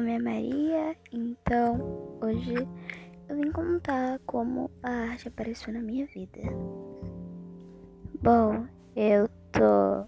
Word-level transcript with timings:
Maria, 0.00 0.96
então 1.12 2.18
hoje 2.22 2.54
eu 3.28 3.36
vim 3.36 3.52
contar 3.52 4.18
como 4.24 4.70
a 4.82 4.90
arte 4.90 5.28
apareceu 5.28 5.72
na 5.72 5.80
minha 5.80 6.06
vida. 6.06 6.40
Bom, 8.22 8.66
eu 8.96 9.28
tô 9.50 10.06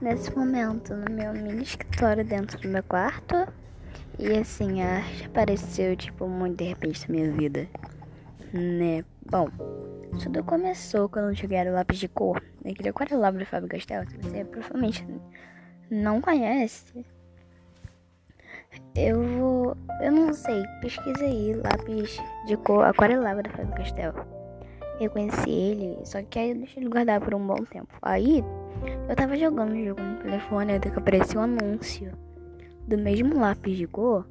nesse 0.00 0.34
momento 0.36 0.92
no 0.94 1.14
meu 1.14 1.32
mini 1.32 1.62
escritório 1.62 2.24
dentro 2.24 2.58
do 2.60 2.68
meu 2.68 2.82
quarto 2.82 3.36
e 4.18 4.36
assim 4.36 4.82
a 4.82 4.96
arte 4.96 5.26
apareceu 5.26 5.94
tipo 5.94 6.26
muito 6.26 6.56
de 6.56 6.64
repente 6.64 7.08
na 7.08 7.14
minha 7.14 7.30
vida, 7.30 7.68
né? 8.52 9.04
Bom, 9.30 9.48
tudo 10.20 10.42
começou 10.42 11.08
quando 11.08 11.28
eu 11.28 11.34
joguei 11.34 11.62
o 11.68 11.72
lápis 11.72 11.98
de 11.98 12.08
cor, 12.08 12.42
aquele 12.68 12.88
aquarelado 12.88 13.38
do 13.38 13.46
Fábio 13.46 13.68
Castelo, 13.68 14.06
que 14.06 14.16
você 14.18 14.44
provavelmente 14.44 15.06
não 15.88 16.20
conhece. 16.20 17.06
Eu 18.94 19.22
vou. 19.22 19.76
Eu 20.00 20.12
não 20.12 20.32
sei, 20.32 20.62
pesquisa 20.80 21.24
aí, 21.24 21.54
lápis 21.54 22.18
de 22.46 22.56
cor 22.56 22.84
aquarelava 22.84 23.42
da 23.42 23.50
Fábio 23.50 23.74
Castelo. 23.74 24.14
Eu 25.00 25.10
conheci 25.10 25.50
ele, 25.50 25.98
só 26.04 26.22
que 26.22 26.38
aí 26.38 26.50
eu 26.50 26.56
deixei 26.56 26.82
ele 26.82 26.90
guardar 26.90 27.20
por 27.20 27.34
um 27.34 27.46
bom 27.46 27.64
tempo. 27.64 27.88
Aí 28.02 28.44
eu 29.08 29.16
tava 29.16 29.36
jogando 29.36 29.72
um 29.72 29.84
jogo 29.84 30.02
no 30.02 30.16
telefone, 30.18 30.74
até 30.74 30.90
que 30.90 30.98
apareceu 30.98 31.40
um 31.40 31.44
anúncio 31.44 32.12
do 32.86 32.98
mesmo 32.98 33.38
lápis 33.38 33.76
de 33.76 33.86
cor 33.86 34.26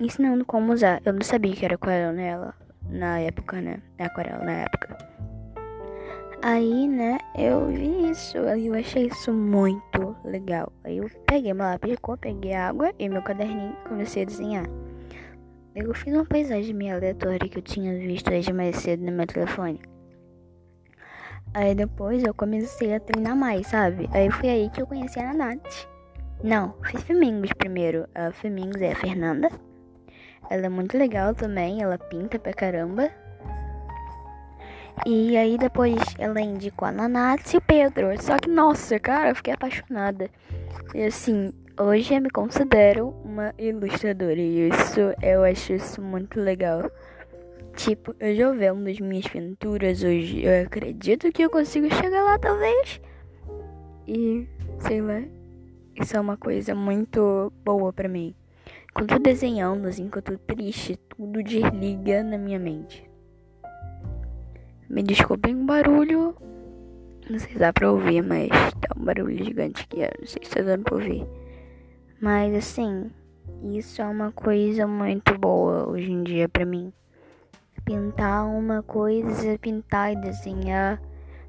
ensinando 0.00 0.44
como 0.44 0.72
usar. 0.72 1.02
Eu 1.04 1.12
não 1.12 1.22
sabia 1.22 1.54
que 1.54 1.64
era 1.64 1.74
aquarela 1.74 2.12
nela 2.12 2.54
na 2.88 3.20
época, 3.20 3.60
né? 3.60 3.82
Aquarela 3.98 4.44
na 4.44 4.52
época. 4.52 4.96
Aí, 6.40 6.86
né, 6.86 7.18
eu 7.36 7.66
vi 7.66 8.10
isso, 8.10 8.38
eu 8.38 8.74
achei 8.74 9.08
isso 9.08 9.32
muito 9.32 10.07
legal. 10.24 10.72
Aí 10.84 10.98
eu 10.98 11.10
peguei 11.26 11.52
meu 11.52 11.66
lápis 11.66 11.90
de 11.90 11.96
cor, 11.96 12.18
peguei 12.18 12.54
água 12.54 12.92
e 12.98 13.08
meu 13.08 13.22
caderninho 13.22 13.76
e 13.84 13.88
comecei 13.88 14.22
a 14.22 14.26
desenhar. 14.26 14.66
Eu 15.74 15.94
fiz 15.94 16.12
uma 16.12 16.24
paisagem 16.24 16.74
meio 16.74 16.96
aleatória 16.96 17.48
que 17.48 17.58
eu 17.58 17.62
tinha 17.62 17.94
visto 17.98 18.30
desde 18.30 18.52
mais 18.52 18.76
cedo 18.76 19.04
no 19.04 19.12
meu 19.12 19.26
telefone. 19.26 19.80
Aí 21.54 21.74
depois 21.74 22.22
eu 22.24 22.34
comecei 22.34 22.94
a 22.94 23.00
treinar 23.00 23.36
mais, 23.36 23.66
sabe? 23.68 24.08
Aí 24.12 24.30
foi 24.30 24.48
aí 24.48 24.70
que 24.70 24.82
eu 24.82 24.86
conheci 24.86 25.18
a 25.18 25.32
Nath. 25.32 25.88
Não, 26.42 26.74
fiz 26.84 27.02
Femingos 27.02 27.52
primeiro. 27.52 28.06
A 28.14 28.30
Femingos 28.32 28.80
é 28.80 28.92
a 28.92 28.96
Fernanda. 28.96 29.50
Ela 30.50 30.66
é 30.66 30.68
muito 30.68 30.96
legal 30.96 31.34
também, 31.34 31.82
ela 31.82 31.98
pinta 31.98 32.38
pra 32.38 32.52
caramba. 32.52 33.10
E 35.06 35.36
aí 35.36 35.56
depois 35.56 35.96
ela 36.18 36.40
indicou 36.40 36.88
a 36.88 36.92
Nanatsu 36.92 37.56
e 37.56 37.58
o 37.58 37.62
Pedro. 37.62 38.22
Só 38.22 38.36
que, 38.36 38.48
nossa, 38.48 38.98
cara, 38.98 39.30
eu 39.30 39.34
fiquei 39.36 39.54
apaixonada. 39.54 40.30
E 40.94 41.02
assim, 41.02 41.52
hoje 41.78 42.14
eu 42.14 42.20
me 42.20 42.30
considero 42.30 43.14
uma 43.24 43.54
ilustradora. 43.58 44.38
E 44.38 44.68
isso, 44.68 45.00
eu 45.22 45.44
acho 45.44 45.72
isso 45.72 46.02
muito 46.02 46.40
legal. 46.40 46.90
Tipo, 47.76 48.14
eu 48.18 48.34
já 48.34 48.50
vendo 48.50 48.88
as 48.88 48.98
minhas 48.98 49.26
pinturas 49.26 50.02
hoje. 50.02 50.44
Eu 50.44 50.64
acredito 50.64 51.30
que 51.32 51.42
eu 51.42 51.50
consigo 51.50 51.88
chegar 51.94 52.24
lá, 52.24 52.38
talvez. 52.38 53.00
E, 54.06 54.48
sei 54.80 55.00
lá, 55.00 55.22
isso 55.94 56.16
é 56.16 56.20
uma 56.20 56.36
coisa 56.36 56.74
muito 56.74 57.52
boa 57.64 57.92
para 57.92 58.08
mim. 58.08 58.34
Quando 58.92 59.12
eu 59.12 59.18
tô 59.18 59.22
desenhando, 59.22 59.86
assim, 59.86 60.08
quando 60.08 60.32
eu 60.32 60.38
tô 60.38 60.54
triste, 60.54 60.98
tudo 61.08 61.42
desliga 61.42 62.22
na 62.22 62.36
minha 62.36 62.58
mente. 62.58 63.07
Me 64.88 65.02
desculpem 65.02 65.54
o 65.54 65.64
barulho. 65.64 66.34
Não 67.28 67.38
sei 67.38 67.52
se 67.52 67.58
dá 67.58 67.72
pra 67.72 67.92
ouvir, 67.92 68.22
mas 68.22 68.48
tá 68.48 68.88
um 68.96 69.04
barulho 69.04 69.44
gigante 69.44 69.82
aqui. 69.82 70.00
Não 70.18 70.26
sei 70.26 70.42
se 70.42 70.50
tá 70.50 70.62
dando 70.62 70.84
pra 70.84 70.94
ouvir. 70.94 71.26
Mas 72.20 72.54
assim, 72.54 73.10
isso 73.74 74.00
é 74.00 74.06
uma 74.06 74.32
coisa 74.32 74.86
muito 74.86 75.38
boa 75.38 75.88
hoje 75.88 76.10
em 76.10 76.22
dia 76.22 76.48
pra 76.48 76.64
mim. 76.64 76.92
Pintar 77.84 78.46
uma 78.46 78.82
coisa, 78.82 79.58
pintar 79.58 80.12
e 80.12 80.16
desenhar 80.16 81.00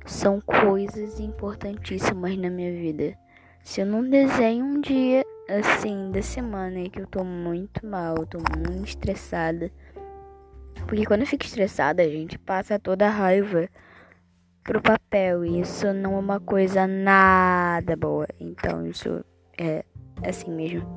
são 0.06 0.42
coisas 0.42 1.20
importantíssimas 1.20 2.36
na 2.38 2.50
minha 2.50 2.72
vida. 2.74 3.18
Se 3.64 3.82
eu 3.82 3.86
não 3.86 4.08
desenho 4.08 4.66
um 4.66 4.82
dia 4.82 5.24
assim 5.48 6.12
da 6.12 6.22
semana 6.22 6.90
que 6.90 7.00
eu 7.00 7.08
tô 7.08 7.24
muito 7.24 7.86
mal, 7.86 8.16
eu 8.18 8.26
tô 8.26 8.38
muito 8.38 8.88
estressada 8.88 9.72
porque 10.88 11.06
quando 11.06 11.22
eu 11.22 11.28
fico 11.28 11.46
estressada, 11.46 12.02
a 12.04 12.10
gente 12.10 12.38
passa 12.38 12.80
toda 12.80 13.08
a 13.08 13.10
raiva 13.10 13.70
pro 14.64 14.82
papel. 14.82 15.44
E 15.44 15.62
isso 15.62 15.92
não 15.94 16.16
é 16.16 16.20
uma 16.20 16.40
coisa 16.40 16.86
nada 16.88 17.96
boa. 17.96 18.28
Então 18.40 18.86
isso 18.86 19.24
é 19.58 19.84
assim 20.24 20.52
mesmo. 20.52 20.88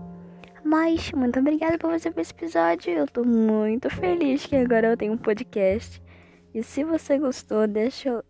Mas 0.64 1.10
muito 1.12 1.40
obrigada 1.40 1.76
por 1.78 1.90
você 1.90 2.10
ver 2.10 2.20
esse 2.20 2.32
episódio. 2.32 2.92
Eu 2.92 3.06
tô 3.06 3.24
muito 3.24 3.90
feliz 3.90 4.46
que 4.46 4.56
agora 4.56 4.88
eu 4.88 4.96
tenho 4.96 5.12
um 5.12 5.18
podcast. 5.18 6.02
E 6.54 6.62
se 6.62 6.84
você 6.84 7.18
gostou, 7.18 7.66
deixa 7.66 8.22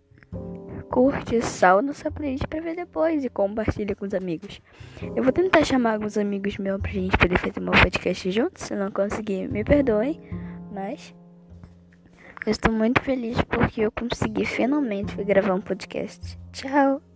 curte, 0.91 1.41
salva 1.41 1.93
sua 1.93 2.11
playlist 2.11 2.47
pra 2.47 2.61
ver 2.61 2.77
depois 2.77 3.25
e 3.25 3.29
compartilha 3.29 3.97
com 3.97 4.05
os 4.05 4.15
amigos. 4.15 4.61
Eu 5.17 5.23
vou 5.23 5.33
tentar 5.33 5.65
chamar 5.65 5.95
alguns 5.95 6.17
amigos 6.19 6.59
meus 6.59 6.81
pra 6.81 6.91
gente 6.91 7.17
poder 7.17 7.39
fazer 7.39 7.61
um 7.61 7.71
podcast 7.71 8.31
juntos. 8.31 8.63
Se 8.65 8.75
não 8.75 8.91
conseguir, 8.91 9.49
me 9.49 9.65
perdoem. 9.65 10.21
Mas 10.71 11.15
eu 12.45 12.51
estou 12.51 12.73
muito 12.73 13.01
feliz 13.03 13.41
porque 13.43 13.83
eu 13.83 13.93
consegui 13.93 14.45
finalmente 14.45 15.15
gravar 15.25 15.55
um 15.55 15.61
podcast. 15.61 16.39
Tchau! 16.53 17.12